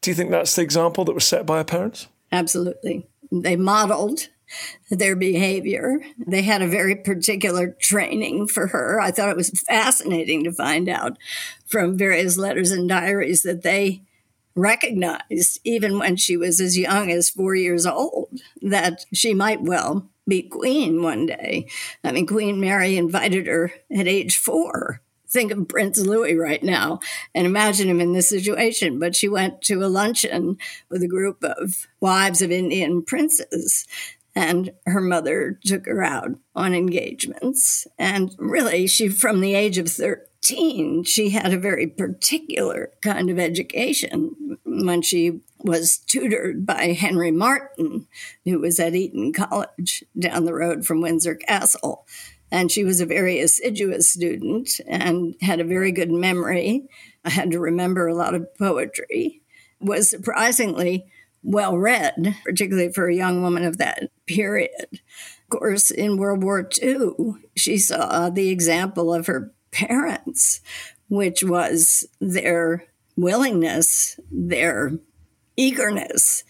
Do 0.00 0.12
you 0.12 0.14
think 0.14 0.30
that's 0.30 0.54
the 0.54 0.62
example 0.62 1.04
that 1.04 1.12
was 1.12 1.24
set 1.24 1.44
by 1.44 1.56
her 1.56 1.64
parents? 1.64 2.06
Absolutely. 2.30 3.08
They 3.32 3.56
modeled 3.56 4.28
their 4.92 5.16
behavior. 5.16 6.00
They 6.24 6.42
had 6.42 6.62
a 6.62 6.68
very 6.68 6.94
particular 6.94 7.76
training 7.80 8.46
for 8.46 8.68
her. 8.68 9.00
I 9.00 9.10
thought 9.10 9.30
it 9.30 9.36
was 9.36 9.50
fascinating 9.50 10.44
to 10.44 10.52
find 10.52 10.88
out 10.88 11.18
from 11.66 11.98
various 11.98 12.38
letters 12.38 12.70
and 12.70 12.88
diaries 12.88 13.42
that 13.42 13.62
they 13.62 14.02
recognized, 14.54 15.60
even 15.64 15.98
when 15.98 16.16
she 16.16 16.36
was 16.36 16.60
as 16.60 16.78
young 16.78 17.10
as 17.10 17.30
four 17.30 17.54
years 17.54 17.86
old, 17.86 18.40
that 18.60 19.04
she 19.12 19.34
might 19.34 19.62
well 19.62 20.10
be 20.26 20.42
queen 20.42 21.02
one 21.02 21.26
day. 21.26 21.66
I 22.04 22.12
mean, 22.12 22.26
Queen 22.26 22.60
Mary 22.60 22.96
invited 22.96 23.46
her 23.46 23.72
at 23.94 24.06
age 24.06 24.36
four. 24.36 25.00
Think 25.28 25.50
of 25.50 25.66
Prince 25.66 25.98
Louis 25.98 26.36
right 26.36 26.62
now 26.62 27.00
and 27.34 27.46
imagine 27.46 27.88
him 27.88 28.00
in 28.00 28.12
this 28.12 28.28
situation. 28.28 28.98
But 28.98 29.16
she 29.16 29.28
went 29.28 29.62
to 29.62 29.82
a 29.82 29.88
luncheon 29.88 30.58
with 30.90 31.02
a 31.02 31.08
group 31.08 31.42
of 31.42 31.86
wives 32.00 32.42
of 32.42 32.50
Indian 32.50 33.02
princes, 33.02 33.86
and 34.34 34.72
her 34.86 35.00
mother 35.00 35.58
took 35.64 35.86
her 35.86 36.02
out 36.02 36.32
on 36.54 36.74
engagements. 36.74 37.86
And 37.98 38.34
really, 38.38 38.86
she, 38.86 39.08
from 39.08 39.40
the 39.40 39.54
age 39.54 39.78
of 39.78 39.88
13, 40.42 41.04
she 41.04 41.30
had 41.30 41.52
a 41.52 41.58
very 41.58 41.86
particular 41.86 42.92
kind 43.02 43.30
of 43.30 43.38
education 43.38 44.58
when 44.64 45.02
she 45.02 45.40
was 45.58 45.98
tutored 45.98 46.66
by 46.66 46.92
Henry 46.92 47.30
Marten, 47.30 48.08
who 48.44 48.58
was 48.58 48.80
at 48.80 48.94
Eton 48.94 49.32
College 49.32 50.04
down 50.18 50.44
the 50.44 50.54
road 50.54 50.84
from 50.84 51.00
Windsor 51.00 51.36
Castle. 51.36 52.06
And 52.50 52.70
she 52.70 52.84
was 52.84 53.00
a 53.00 53.06
very 53.06 53.40
assiduous 53.40 54.10
student 54.10 54.80
and 54.86 55.34
had 55.40 55.60
a 55.60 55.64
very 55.64 55.92
good 55.92 56.10
memory. 56.10 56.88
I 57.24 57.30
had 57.30 57.50
to 57.52 57.60
remember 57.60 58.08
a 58.08 58.14
lot 58.14 58.34
of 58.34 58.52
poetry, 58.56 59.42
was 59.80 60.10
surprisingly 60.10 61.06
well 61.42 61.78
read, 61.78 62.36
particularly 62.44 62.92
for 62.92 63.08
a 63.08 63.14
young 63.14 63.42
woman 63.42 63.64
of 63.64 63.78
that 63.78 64.10
period. 64.26 64.70
Of 64.92 65.58
course, 65.58 65.90
in 65.90 66.16
World 66.16 66.42
War 66.42 66.68
II, 66.82 67.34
she 67.56 67.78
saw 67.78 68.28
the 68.28 68.48
example 68.48 69.14
of 69.14 69.26
her 69.26 69.52
parents, 69.72 70.60
which 71.08 71.42
was 71.42 72.06
their 72.20 72.84
willingness, 73.16 74.18
their 74.30 74.92
eagerness 75.56 76.44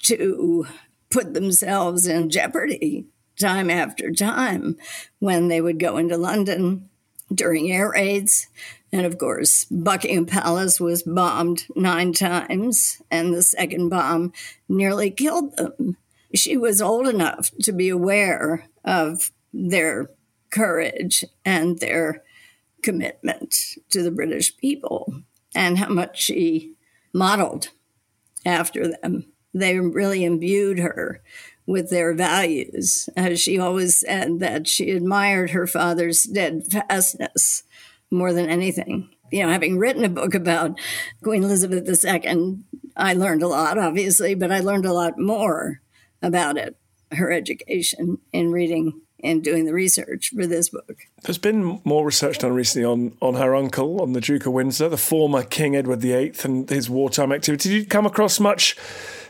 to 0.00 0.66
put 1.10 1.34
themselves 1.34 2.06
in 2.06 2.30
jeopardy 2.30 3.06
time 3.38 3.70
after 3.70 4.12
time 4.12 4.76
when 5.18 5.48
they 5.48 5.60
would 5.60 5.78
go 5.78 5.96
into 5.96 6.16
London 6.16 6.88
during 7.34 7.70
air 7.70 7.90
raids. 7.90 8.48
And 8.92 9.04
of 9.04 9.18
course, 9.18 9.64
Buckingham 9.64 10.26
Palace 10.26 10.80
was 10.80 11.02
bombed 11.02 11.66
nine 11.74 12.12
times, 12.12 13.02
and 13.10 13.34
the 13.34 13.42
second 13.42 13.88
bomb 13.88 14.32
nearly 14.68 15.10
killed 15.10 15.56
them. 15.56 15.96
She 16.34 16.56
was 16.56 16.80
old 16.80 17.08
enough 17.08 17.50
to 17.62 17.72
be 17.72 17.88
aware 17.88 18.68
of 18.84 19.30
their 19.52 20.10
courage 20.50 21.24
and 21.44 21.78
their 21.78 22.22
commitment 22.86 23.52
to 23.90 24.00
the 24.00 24.12
British 24.12 24.56
people 24.56 25.12
and 25.56 25.76
how 25.76 25.88
much 25.88 26.22
she 26.22 26.74
modeled 27.12 27.70
after 28.46 28.86
them. 28.86 29.26
They 29.52 29.76
really 29.80 30.24
imbued 30.24 30.78
her 30.78 31.20
with 31.66 31.90
their 31.90 32.14
values. 32.14 33.08
As 33.16 33.40
she 33.40 33.58
always 33.58 33.98
said 33.98 34.38
that 34.38 34.68
she 34.68 34.92
admired 34.92 35.50
her 35.50 35.66
father's 35.66 36.20
steadfastness 36.22 37.64
more 38.08 38.32
than 38.32 38.48
anything. 38.48 39.10
You 39.32 39.42
know, 39.42 39.48
having 39.48 39.78
written 39.78 40.04
a 40.04 40.08
book 40.08 40.36
about 40.36 40.78
Queen 41.24 41.42
Elizabeth 41.42 41.88
II, 41.88 42.58
I 42.96 43.14
learned 43.14 43.42
a 43.42 43.48
lot, 43.48 43.78
obviously, 43.78 44.36
but 44.36 44.52
I 44.52 44.60
learned 44.60 44.86
a 44.86 44.92
lot 44.92 45.18
more 45.18 45.80
about 46.22 46.56
it, 46.56 46.76
her 47.10 47.32
education 47.32 48.18
in 48.32 48.52
reading 48.52 49.00
and 49.26 49.42
doing 49.42 49.64
the 49.64 49.72
research 49.72 50.30
for 50.34 50.46
this 50.46 50.68
book. 50.68 50.98
There's 51.22 51.38
been 51.38 51.80
more 51.84 52.04
research 52.06 52.38
done 52.38 52.52
recently 52.52 52.84
on, 52.84 53.16
on 53.20 53.34
her 53.34 53.54
uncle, 53.54 54.00
on 54.00 54.12
the 54.12 54.20
Duke 54.20 54.46
of 54.46 54.52
Windsor, 54.52 54.88
the 54.88 54.96
former 54.96 55.42
King 55.42 55.76
Edward 55.76 56.00
VIII, 56.00 56.32
and 56.44 56.68
his 56.68 56.88
wartime 56.88 57.32
activity. 57.32 57.68
Did 57.68 57.74
you 57.76 57.86
come 57.86 58.06
across 58.06 58.38
much 58.40 58.76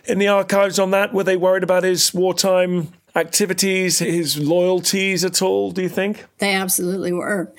in 0.05 0.19
the 0.19 0.29
archives 0.29 0.79
on 0.79 0.91
that? 0.93 1.13
Were 1.13 1.25
they 1.25 1.37
worried 1.37 1.63
about 1.63 1.85
his 1.85 2.13
wartime 2.13 2.93
activities, 3.15 3.99
his 3.99 4.39
loyalties 4.39 5.25
at 5.25 5.41
all, 5.41 5.71
do 5.71 5.83
you 5.83 5.89
think? 5.89 6.25
They 6.39 6.55
absolutely 6.55 7.13
were. 7.13 7.53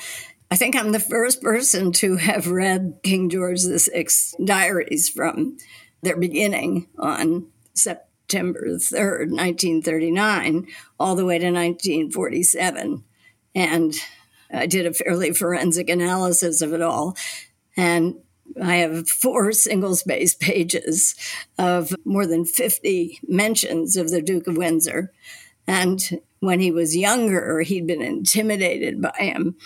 I 0.50 0.56
think 0.56 0.76
I'm 0.76 0.92
the 0.92 1.00
first 1.00 1.42
person 1.42 1.92
to 1.94 2.16
have 2.16 2.48
read 2.48 3.00
King 3.04 3.30
George 3.30 3.64
VI's 3.64 4.36
diaries 4.44 5.10
from 5.10 5.58
their 6.02 6.16
beginning 6.16 6.88
on 6.98 7.48
September 7.74 8.07
3rd, 8.28 9.32
1939, 9.32 10.68
all 11.00 11.16
the 11.16 11.26
way 11.26 11.40
to 11.40 11.46
1947. 11.46 13.04
And 13.56 13.96
I 14.54 14.66
did 14.66 14.86
a 14.86 14.94
fairly 14.94 15.34
forensic 15.34 15.90
analysis 15.90 16.62
of 16.62 16.74
it 16.74 16.82
all. 16.82 17.18
And 17.76 18.16
I 18.62 18.78
have 18.78 19.10
four 19.10 19.52
single 19.52 19.96
space 19.96 20.34
pages 20.40 21.16
of 21.58 21.96
more 22.06 22.26
than 22.26 22.46
50 22.46 23.20
mentions 23.28 23.96
of 23.96 24.10
the 24.10 24.22
Duke 24.22 24.48
of 24.48 24.58
Windsor. 24.58 25.12
And 25.68 26.22
when 26.40 26.60
he 26.60 26.72
was 26.72 26.96
younger, 26.96 27.62
he'd 27.62 27.88
been 27.88 28.02
intimidated 28.02 29.02
by 29.02 29.16
him. 29.18 29.58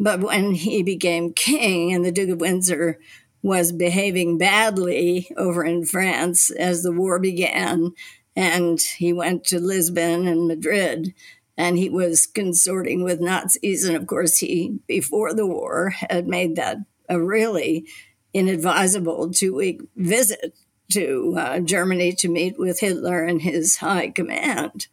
But 0.00 0.20
when 0.20 0.52
he 0.52 0.82
became 0.82 1.32
king 1.32 1.92
and 1.92 2.04
the 2.04 2.10
Duke 2.10 2.30
of 2.30 2.40
Windsor 2.40 2.98
was 3.44 3.72
behaving 3.72 4.38
badly 4.38 5.30
over 5.36 5.62
in 5.62 5.84
France 5.84 6.48
as 6.48 6.82
the 6.82 6.90
war 6.90 7.18
began, 7.18 7.92
and 8.34 8.80
he 8.80 9.12
went 9.12 9.44
to 9.44 9.60
Lisbon 9.60 10.26
and 10.26 10.48
Madrid, 10.48 11.12
and 11.54 11.76
he 11.76 11.90
was 11.90 12.26
consorting 12.26 13.04
with 13.04 13.20
Nazis. 13.20 13.84
And 13.84 13.96
of 13.98 14.06
course, 14.06 14.38
he, 14.38 14.78
before 14.86 15.34
the 15.34 15.46
war, 15.46 15.90
had 15.90 16.26
made 16.26 16.56
that 16.56 16.78
a 17.06 17.20
really 17.20 17.86
inadvisable 18.32 19.30
two 19.30 19.54
week 19.54 19.82
visit 19.94 20.54
to 20.92 21.34
uh, 21.38 21.60
Germany 21.60 22.12
to 22.12 22.30
meet 22.30 22.58
with 22.58 22.80
Hitler 22.80 23.24
and 23.24 23.42
his 23.42 23.76
high 23.76 24.08
command. 24.08 24.86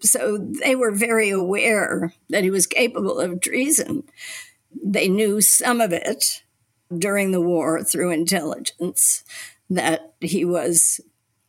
So 0.00 0.38
they 0.38 0.74
were 0.74 0.90
very 0.90 1.28
aware 1.28 2.14
that 2.30 2.44
he 2.44 2.50
was 2.50 2.66
capable 2.66 3.20
of 3.20 3.42
treason. 3.42 4.04
They 4.82 5.06
knew 5.06 5.42
some 5.42 5.82
of 5.82 5.92
it 5.92 6.42
during 6.96 7.30
the 7.30 7.40
war 7.40 7.82
through 7.82 8.10
intelligence 8.10 9.24
that 9.68 10.14
he 10.20 10.44
was 10.44 11.00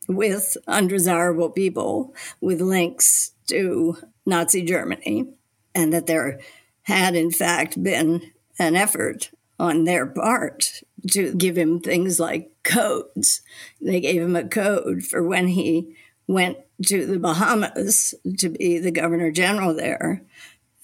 with 0.08 0.56
undesirable 0.66 1.50
people 1.50 2.14
with 2.40 2.60
links 2.60 3.32
to 3.48 3.96
Nazi 4.24 4.62
Germany, 4.62 5.26
and 5.74 5.92
that 5.92 6.06
there 6.06 6.40
had, 6.82 7.14
in 7.14 7.30
fact, 7.30 7.82
been 7.82 8.32
an 8.58 8.76
effort 8.76 9.30
on 9.58 9.84
their 9.84 10.06
part 10.06 10.82
to 11.10 11.34
give 11.34 11.56
him 11.56 11.80
things 11.80 12.20
like 12.20 12.50
codes. 12.62 13.42
They 13.80 14.00
gave 14.00 14.22
him 14.22 14.36
a 14.36 14.46
code 14.46 15.02
for 15.02 15.22
when 15.22 15.48
he 15.48 15.96
went 16.26 16.58
to 16.86 17.06
the 17.06 17.18
Bahamas 17.18 18.14
to 18.38 18.48
be 18.48 18.78
the 18.78 18.90
governor 18.90 19.30
general 19.30 19.74
there, 19.74 20.22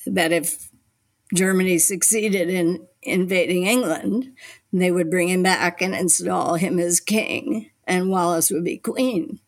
that 0.07 0.33
if 0.33 0.69
Germany 1.35 1.79
succeeded 1.79 2.49
in 2.49 2.87
invading 3.03 3.67
England, 3.67 4.33
they 4.73 4.91
would 4.91 5.11
bring 5.11 5.29
him 5.29 5.43
back 5.43 5.81
and 5.81 5.95
install 5.95 6.55
him 6.55 6.79
as 6.79 7.01
king, 7.01 7.71
and 7.87 8.11
Wallis 8.11 8.51
would 8.51 8.65
be 8.65 8.79
queen. 8.79 9.41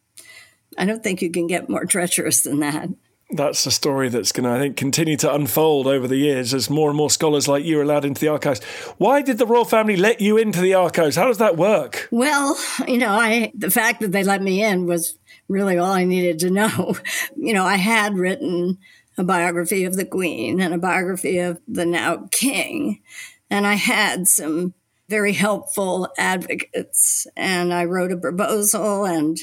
I 0.78 0.84
don't 0.84 1.02
think 1.02 1.20
you 1.20 1.30
can 1.30 1.46
get 1.46 1.68
more 1.68 1.84
treacherous 1.84 2.42
than 2.42 2.60
that 2.60 2.90
that's 3.32 3.64
a 3.66 3.70
story 3.70 4.08
that's 4.08 4.32
going 4.32 4.44
to, 4.44 4.50
I 4.50 4.58
think, 4.58 4.76
continue 4.76 5.16
to 5.18 5.32
unfold 5.32 5.86
over 5.86 6.08
the 6.08 6.16
years 6.16 6.52
as 6.52 6.68
more 6.68 6.90
and 6.90 6.96
more 6.96 7.10
scholars 7.10 7.46
like 7.46 7.64
you 7.64 7.78
are 7.78 7.82
allowed 7.82 8.04
into 8.04 8.20
the 8.20 8.28
archives. 8.28 8.62
Why 8.98 9.22
did 9.22 9.38
the 9.38 9.46
royal 9.46 9.64
family 9.64 9.96
let 9.96 10.20
you 10.20 10.36
into 10.36 10.60
the 10.60 10.74
archives? 10.74 11.16
How 11.16 11.26
does 11.26 11.38
that 11.38 11.56
work? 11.56 12.08
Well, 12.10 12.58
you 12.88 12.98
know, 12.98 13.12
I 13.12 13.52
the 13.54 13.70
fact 13.70 14.00
that 14.00 14.12
they 14.12 14.24
let 14.24 14.42
me 14.42 14.62
in 14.62 14.86
was 14.86 15.18
really 15.48 15.78
all 15.78 15.92
I 15.92 16.04
needed 16.04 16.40
to 16.40 16.50
know. 16.50 16.96
You 17.36 17.54
know, 17.54 17.64
I 17.64 17.76
had 17.76 18.16
written 18.16 18.78
a 19.20 19.24
biography 19.24 19.84
of 19.84 19.96
the 19.96 20.04
Queen 20.04 20.60
and 20.60 20.72
a 20.72 20.78
biography 20.78 21.38
of 21.38 21.60
the 21.68 21.84
now 21.84 22.26
King, 22.32 23.02
and 23.50 23.66
I 23.66 23.74
had 23.74 24.26
some 24.26 24.74
very 25.08 25.34
helpful 25.34 26.08
advocates, 26.16 27.26
and 27.36 27.74
I 27.74 27.84
wrote 27.84 28.12
a 28.12 28.16
proposal 28.16 29.04
and 29.04 29.38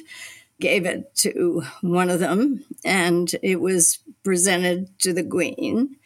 gave 0.60 0.86
it 0.86 1.14
to 1.18 1.62
one 1.82 2.10
of 2.10 2.20
them, 2.20 2.66
and 2.84 3.32
it 3.44 3.62
was 3.62 4.00
presented 4.24 4.98
to 5.00 5.14
the 5.14 5.24
Queen. 5.24 5.98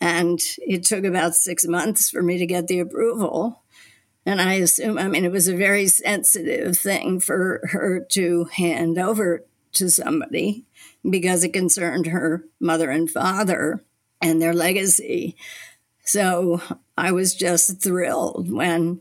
And 0.00 0.40
it 0.58 0.84
took 0.84 1.04
about 1.04 1.34
six 1.34 1.66
months 1.66 2.08
for 2.08 2.22
me 2.22 2.38
to 2.38 2.46
get 2.46 2.68
the 2.68 2.78
approval. 2.78 3.62
And 4.24 4.40
I 4.40 4.54
assume, 4.54 4.96
I 4.96 5.08
mean, 5.08 5.26
it 5.26 5.32
was 5.32 5.46
a 5.46 5.54
very 5.56 5.88
sensitive 5.88 6.78
thing 6.78 7.20
for 7.20 7.60
her 7.70 8.00
to 8.12 8.44
hand 8.44 8.96
over 8.96 9.44
to 9.72 9.90
somebody 9.90 10.64
because 11.08 11.44
it 11.44 11.52
concerned 11.52 12.06
her 12.06 12.44
mother 12.60 12.90
and 12.90 13.10
father 13.10 13.82
and 14.20 14.40
their 14.40 14.54
legacy. 14.54 15.36
So 16.04 16.60
I 16.96 17.12
was 17.12 17.34
just 17.34 17.80
thrilled 17.80 18.50
when 18.50 19.00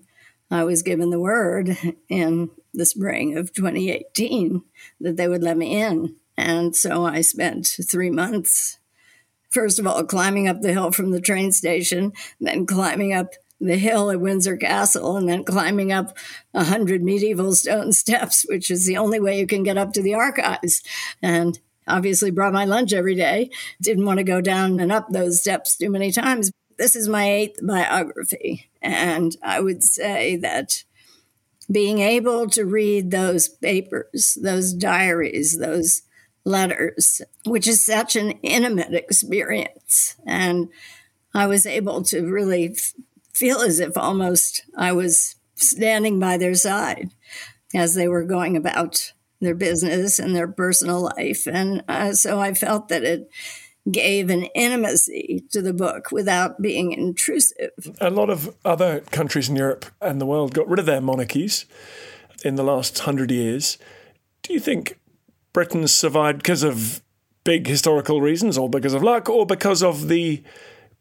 I 0.51 0.63
was 0.63 0.83
given 0.83 1.09
the 1.09 1.19
word 1.19 1.77
in 2.07 2.49
the 2.73 2.85
spring 2.85 3.37
of 3.37 3.53
2018 3.53 4.63
that 5.01 5.17
they 5.17 5.27
would 5.27 5.43
let 5.43 5.57
me 5.57 5.81
in. 5.81 6.15
And 6.37 6.75
so 6.75 7.05
I 7.05 7.21
spent 7.21 7.67
three 7.83 8.09
months, 8.09 8.79
first 9.49 9.79
of 9.79 9.85
all, 9.85 10.03
climbing 10.05 10.47
up 10.47 10.61
the 10.61 10.71
hill 10.71 10.91
from 10.91 11.11
the 11.11 11.21
train 11.21 11.51
station, 11.51 12.13
then 12.39 12.65
climbing 12.65 13.13
up 13.13 13.33
the 13.59 13.77
hill 13.77 14.09
at 14.09 14.21
Windsor 14.21 14.55
Castle, 14.55 15.17
and 15.17 15.27
then 15.27 15.43
climbing 15.43 15.91
up 15.91 16.17
a 16.53 16.63
hundred 16.63 17.03
medieval 17.03 17.53
stone 17.53 17.91
steps, 17.91 18.45
which 18.47 18.71
is 18.71 18.85
the 18.85 18.97
only 18.97 19.19
way 19.19 19.37
you 19.37 19.47
can 19.47 19.63
get 19.63 19.77
up 19.77 19.91
to 19.93 20.01
the 20.01 20.13
archives. 20.13 20.81
And 21.21 21.59
obviously 21.89 22.31
brought 22.31 22.53
my 22.53 22.65
lunch 22.65 22.93
every 22.93 23.15
day. 23.15 23.49
Didn't 23.81 24.05
want 24.05 24.19
to 24.19 24.23
go 24.23 24.41
down 24.41 24.79
and 24.79 24.91
up 24.91 25.09
those 25.09 25.41
steps 25.41 25.77
too 25.77 25.89
many 25.89 26.11
times. 26.11 26.51
This 26.77 26.95
is 26.95 27.09
my 27.09 27.29
eighth 27.29 27.59
biography. 27.65 28.69
And 28.81 29.35
I 29.43 29.59
would 29.59 29.83
say 29.83 30.37
that 30.37 30.83
being 31.71 31.99
able 31.99 32.49
to 32.49 32.65
read 32.65 33.11
those 33.11 33.49
papers, 33.49 34.37
those 34.41 34.73
diaries, 34.73 35.59
those 35.59 36.03
letters, 36.45 37.21
which 37.45 37.67
is 37.67 37.85
such 37.85 38.15
an 38.15 38.31
intimate 38.41 38.93
experience. 38.93 40.15
And 40.25 40.69
I 41.33 41.47
was 41.47 41.65
able 41.65 42.01
to 42.03 42.21
really 42.21 42.71
f- 42.75 42.93
feel 43.33 43.59
as 43.59 43.79
if 43.79 43.97
almost 43.97 44.65
I 44.75 44.93
was 44.93 45.35
standing 45.55 46.19
by 46.19 46.37
their 46.37 46.55
side 46.55 47.11
as 47.73 47.93
they 47.93 48.07
were 48.07 48.23
going 48.23 48.57
about 48.57 49.13
their 49.41 49.55
business 49.55 50.19
and 50.19 50.35
their 50.35 50.47
personal 50.47 51.01
life. 51.01 51.47
And 51.47 51.83
uh, 51.87 52.13
so 52.13 52.39
I 52.39 52.53
felt 52.53 52.89
that 52.89 53.03
it 53.03 53.29
gave 53.89 54.29
an 54.29 54.43
intimacy 54.55 55.45
to 55.51 55.61
the 55.61 55.73
book 55.73 56.11
without 56.11 56.61
being 56.61 56.91
intrusive. 56.91 57.71
A 57.99 58.09
lot 58.09 58.29
of 58.29 58.55
other 58.65 58.99
countries 59.11 59.49
in 59.49 59.55
Europe 59.55 59.85
and 60.01 60.19
the 60.19 60.25
world 60.25 60.53
got 60.53 60.67
rid 60.67 60.79
of 60.79 60.85
their 60.85 61.01
monarchies 61.01 61.65
in 62.43 62.55
the 62.55 62.63
last 62.63 62.99
hundred 62.99 63.31
years. 63.31 63.77
Do 64.43 64.53
you 64.53 64.59
think 64.59 64.99
Britain 65.53 65.87
survived 65.87 66.39
because 66.39 66.63
of 66.63 67.01
big 67.43 67.67
historical 67.67 68.21
reasons, 68.21 68.57
or 68.57 68.69
because 68.69 68.93
of 68.93 69.01
luck, 69.01 69.29
or 69.29 69.45
because 69.45 69.81
of 69.81 70.07
the 70.07 70.43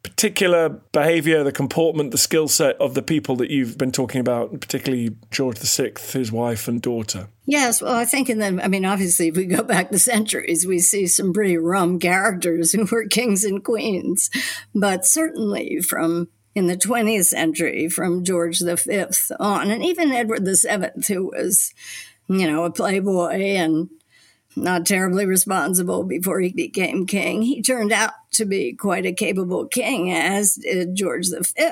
particular 0.03 0.69
behavior, 0.69 1.43
the 1.43 1.53
comportment, 1.53 2.11
the 2.11 2.19
skill 2.19 2.49
set 2.49 2.77
of 2.81 2.95
the 2.95 3.03
people 3.03 3.37
that 3.37 3.51
you've 3.51 3.77
been 3.77 3.93
talking 3.93 4.21
about, 4.21 4.61
particularly 4.61 5.17
George 5.31 5.59
VI, 5.59 5.93
his 6.13 6.31
wife 6.31 6.69
and 6.69 6.81
daughter? 6.81 7.29
Yes, 7.47 7.83
well, 7.83 7.95
I 7.95 8.05
think 8.05 8.31
in 8.31 8.39
the, 8.39 8.63
I 8.63 8.69
mean, 8.69 8.85
obviously, 8.85 9.29
if 9.29 9.37
we 9.37 9.47
go 9.47 9.63
back 9.63 9.91
the 9.91 9.99
centuries, 9.99 10.67
we 10.67 10.79
see 10.79 11.07
some 11.07 11.33
pretty 11.33 11.57
rum 11.57 11.99
characters 11.99 12.73
who 12.73 12.85
were 12.85 13.07
kings 13.07 13.45
and 13.45 13.65
queens. 13.65 14.31
But 14.75 15.05
certainly 15.05 15.81
from 15.81 16.29
in 16.55 16.67
the 16.67 16.77
20th 16.77 17.27
century, 17.27 17.89
from 17.89 18.25
George 18.25 18.61
V 18.61 19.05
on, 19.39 19.71
and 19.71 19.85
even 19.85 20.13
Edward 20.13 20.45
VII, 20.45 21.03
who 21.07 21.27
was, 21.27 21.73
you 22.29 22.51
know, 22.51 22.65
a 22.65 22.71
playboy 22.71 23.35
and 23.35 23.89
not 24.63 24.87
terribly 24.87 25.27
responsible 25.27 26.05
before 26.05 26.41
he 26.41 26.51
became 26.51 27.07
king. 27.07 27.43
He 27.43 27.63
turned 27.63 27.93
out 27.93 28.13
to 28.33 28.45
be 28.45 28.73
quite 28.75 29.07
a 29.07 29.13
capable 29.13 29.67
king, 29.67 30.13
as 30.13 30.55
did 30.55 30.95
George 30.95 31.29
V. 31.29 31.65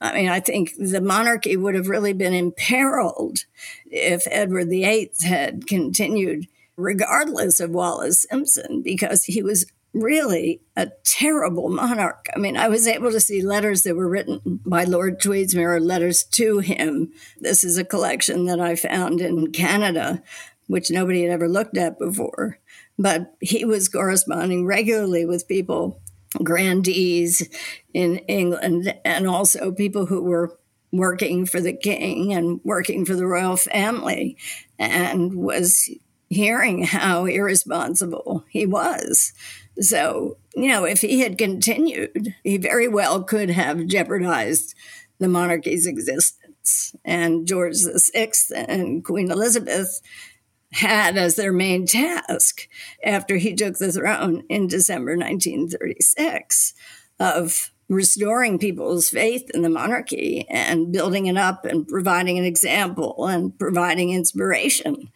I 0.00 0.14
mean, 0.14 0.28
I 0.28 0.40
think 0.40 0.72
the 0.78 1.00
monarchy 1.00 1.56
would 1.56 1.74
have 1.74 1.88
really 1.88 2.12
been 2.12 2.34
imperiled 2.34 3.44
if 3.86 4.26
Edward 4.30 4.68
VIII 4.68 5.10
had 5.24 5.66
continued, 5.66 6.46
regardless 6.76 7.60
of 7.60 7.70
Wallis 7.70 8.26
Simpson, 8.28 8.82
because 8.82 9.24
he 9.24 9.42
was 9.42 9.66
really 9.94 10.60
a 10.76 10.88
terrible 11.04 11.70
monarch. 11.70 12.26
I 12.36 12.38
mean, 12.38 12.56
I 12.56 12.68
was 12.68 12.86
able 12.86 13.10
to 13.10 13.20
see 13.20 13.42
letters 13.42 13.82
that 13.82 13.96
were 13.96 14.08
written 14.08 14.40
by 14.44 14.84
Lord 14.84 15.18
Tweedsmuir, 15.20 15.80
letters 15.80 16.24
to 16.24 16.58
him. 16.58 17.12
This 17.40 17.64
is 17.64 17.78
a 17.78 17.84
collection 17.84 18.44
that 18.44 18.60
I 18.60 18.76
found 18.76 19.20
in 19.20 19.50
Canada 19.50 20.22
which 20.68 20.90
nobody 20.90 21.22
had 21.22 21.32
ever 21.32 21.48
looked 21.48 21.76
at 21.76 21.98
before. 21.98 22.58
But 22.96 23.34
he 23.40 23.64
was 23.64 23.88
corresponding 23.88 24.64
regularly 24.64 25.24
with 25.24 25.48
people, 25.48 26.00
grandees 26.42 27.48
in 27.92 28.18
England, 28.28 28.94
and 29.04 29.26
also 29.26 29.72
people 29.72 30.06
who 30.06 30.22
were 30.22 30.56
working 30.92 31.44
for 31.44 31.60
the 31.60 31.72
king 31.72 32.32
and 32.32 32.60
working 32.64 33.04
for 33.04 33.14
the 33.14 33.26
royal 33.26 33.56
family, 33.56 34.36
and 34.78 35.34
was 35.34 35.90
hearing 36.30 36.84
how 36.84 37.24
irresponsible 37.24 38.44
he 38.48 38.66
was. 38.66 39.32
So, 39.80 40.36
you 40.54 40.68
know, 40.68 40.84
if 40.84 41.00
he 41.00 41.20
had 41.20 41.38
continued, 41.38 42.34
he 42.42 42.58
very 42.58 42.88
well 42.88 43.22
could 43.22 43.50
have 43.50 43.86
jeopardized 43.86 44.74
the 45.18 45.28
monarchy's 45.28 45.86
existence. 45.86 46.94
And 47.04 47.46
George 47.46 47.76
VI 47.82 48.32
and 48.54 49.04
Queen 49.04 49.30
Elizabeth 49.30 50.00
had 50.72 51.16
as 51.16 51.36
their 51.36 51.52
main 51.52 51.86
task 51.86 52.68
after 53.02 53.36
he 53.36 53.54
took 53.54 53.78
the 53.78 53.92
throne 53.92 54.44
in 54.48 54.66
December 54.66 55.16
1936 55.16 56.74
of 57.18 57.72
restoring 57.88 58.58
people's 58.58 59.08
faith 59.08 59.50
in 59.54 59.62
the 59.62 59.70
monarchy 59.70 60.46
and 60.50 60.92
building 60.92 61.26
it 61.26 61.36
up 61.36 61.64
and 61.64 61.88
providing 61.88 62.38
an 62.38 62.44
example 62.44 63.26
and 63.26 63.58
providing 63.58 64.10
inspiration. 64.10 65.10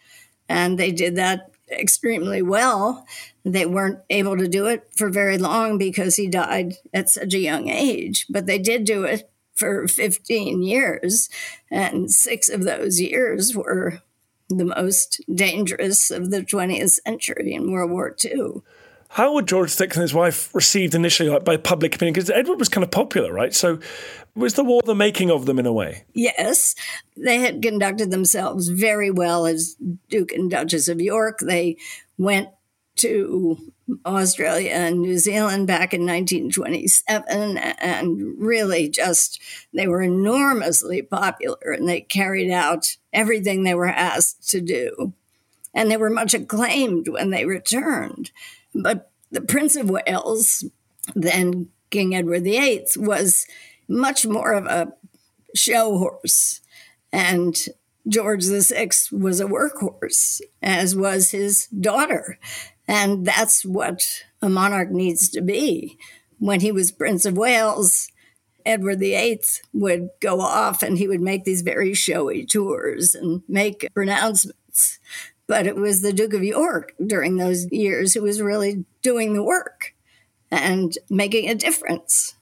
And 0.48 0.78
they 0.78 0.90
did 0.90 1.16
that 1.16 1.50
extremely 1.70 2.42
well. 2.42 3.06
They 3.44 3.66
weren't 3.66 4.00
able 4.08 4.38
to 4.38 4.48
do 4.48 4.66
it 4.66 4.88
for 4.96 5.10
very 5.10 5.38
long 5.38 5.78
because 5.78 6.16
he 6.16 6.28
died 6.28 6.74
at 6.94 7.10
such 7.10 7.34
a 7.34 7.38
young 7.38 7.68
age, 7.68 8.26
but 8.30 8.46
they 8.46 8.58
did 8.58 8.84
do 8.84 9.04
it 9.04 9.30
for 9.54 9.86
15 9.86 10.62
years. 10.62 11.28
And 11.70 12.10
six 12.10 12.48
of 12.48 12.64
those 12.64 13.00
years 13.00 13.54
were 13.54 14.02
the 14.58 14.64
most 14.64 15.20
dangerous 15.32 16.10
of 16.10 16.30
the 16.30 16.42
20th 16.42 17.00
century 17.04 17.54
in 17.54 17.70
World 17.70 17.90
War 17.90 18.14
II. 18.24 18.62
How 19.10 19.34
were 19.34 19.42
George 19.42 19.74
VI 19.74 19.84
and 19.84 19.94
his 19.94 20.14
wife 20.14 20.54
received 20.54 20.94
initially 20.94 21.28
like, 21.28 21.44
by 21.44 21.58
public 21.58 21.94
opinion? 21.94 22.14
Because 22.14 22.30
Edward 22.30 22.58
was 22.58 22.70
kind 22.70 22.82
of 22.82 22.90
popular, 22.90 23.30
right? 23.30 23.54
So 23.54 23.78
was 24.34 24.54
the 24.54 24.64
war 24.64 24.80
the 24.86 24.94
making 24.94 25.30
of 25.30 25.44
them 25.44 25.58
in 25.58 25.66
a 25.66 25.72
way? 25.72 26.04
Yes. 26.14 26.74
They 27.14 27.40
had 27.40 27.60
conducted 27.60 28.10
themselves 28.10 28.68
very 28.68 29.10
well 29.10 29.44
as 29.44 29.76
Duke 30.08 30.32
and 30.32 30.50
Duchess 30.50 30.88
of 30.88 30.98
York. 30.98 31.40
They 31.40 31.76
went 32.16 32.48
to 32.96 33.72
Australia 34.06 34.70
and 34.70 35.00
New 35.00 35.18
Zealand 35.18 35.66
back 35.66 35.92
in 35.92 36.02
1927 36.02 37.58
and 37.58 38.38
really 38.38 38.88
just 38.88 39.40
they 39.72 39.86
were 39.86 40.02
enormously 40.02 41.02
popular 41.02 41.72
and 41.72 41.88
they 41.88 42.00
carried 42.00 42.50
out 42.50 42.96
everything 43.12 43.62
they 43.62 43.74
were 43.74 43.88
asked 43.88 44.48
to 44.50 44.60
do. 44.60 45.12
And 45.74 45.90
they 45.90 45.96
were 45.96 46.10
much 46.10 46.34
acclaimed 46.34 47.08
when 47.08 47.30
they 47.30 47.46
returned. 47.46 48.30
But 48.74 49.10
the 49.30 49.40
Prince 49.40 49.76
of 49.76 49.90
Wales, 49.90 50.64
then 51.14 51.68
King 51.90 52.14
Edward 52.14 52.44
VIII, 52.44 52.86
was 52.96 53.46
much 53.88 54.26
more 54.26 54.52
of 54.52 54.66
a 54.66 54.92
show 55.54 55.98
horse. 55.98 56.60
And 57.10 57.56
George 58.08 58.44
VI 58.44 58.90
was 59.12 59.40
a 59.40 59.46
workhorse, 59.46 60.40
as 60.62 60.96
was 60.96 61.30
his 61.30 61.66
daughter. 61.68 62.38
And 62.92 63.24
that's 63.24 63.64
what 63.64 64.02
a 64.42 64.50
monarch 64.50 64.90
needs 64.90 65.30
to 65.30 65.40
be. 65.40 65.96
When 66.38 66.60
he 66.60 66.70
was 66.70 66.92
Prince 66.92 67.24
of 67.24 67.38
Wales, 67.38 68.08
Edward 68.66 68.98
VIII 68.98 69.40
would 69.72 70.10
go 70.20 70.42
off 70.42 70.82
and 70.82 70.98
he 70.98 71.08
would 71.08 71.22
make 71.22 71.44
these 71.44 71.62
very 71.62 71.94
showy 71.94 72.44
tours 72.44 73.14
and 73.14 73.44
make 73.48 73.88
pronouncements. 73.94 74.98
But 75.46 75.66
it 75.66 75.74
was 75.74 76.02
the 76.02 76.12
Duke 76.12 76.34
of 76.34 76.44
York 76.44 76.92
during 77.04 77.38
those 77.38 77.64
years 77.72 78.12
who 78.12 78.20
was 78.20 78.42
really 78.42 78.84
doing 79.00 79.32
the 79.32 79.42
work 79.42 79.94
and 80.50 80.92
making 81.08 81.48
a 81.48 81.54
difference. 81.54 82.34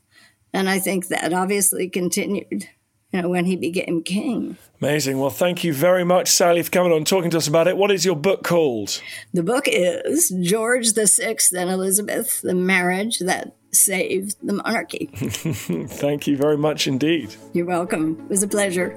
And 0.52 0.68
I 0.68 0.80
think 0.80 1.06
that 1.08 1.32
obviously 1.32 1.88
continued 1.88 2.68
you 3.12 3.22
know, 3.22 3.28
when 3.28 3.44
he 3.44 3.56
became 3.56 4.02
king. 4.02 4.56
Amazing. 4.80 5.18
Well, 5.18 5.30
thank 5.30 5.64
you 5.64 5.74
very 5.74 6.04
much, 6.04 6.28
Sally, 6.28 6.62
for 6.62 6.70
coming 6.70 6.92
on 6.92 6.98
and 6.98 7.06
talking 7.06 7.30
to 7.30 7.36
us 7.36 7.48
about 7.48 7.68
it. 7.68 7.76
What 7.76 7.90
is 7.90 8.04
your 8.04 8.16
book 8.16 8.42
called? 8.42 9.02
The 9.34 9.42
book 9.42 9.64
is 9.66 10.32
George 10.40 10.92
the 10.92 11.06
Sixth 11.06 11.52
and 11.54 11.70
Elizabeth, 11.70 12.40
the 12.42 12.54
marriage 12.54 13.18
that 13.18 13.54
saved 13.72 14.36
the 14.42 14.54
monarchy. 14.54 15.06
thank 15.14 16.26
you 16.26 16.36
very 16.36 16.56
much 16.56 16.86
indeed. 16.86 17.34
You're 17.52 17.66
welcome. 17.66 18.18
It 18.24 18.30
was 18.30 18.42
a 18.42 18.48
pleasure. 18.48 18.96